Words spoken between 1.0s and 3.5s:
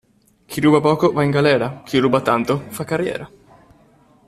va in galera, chi ruba tanto fa carriera.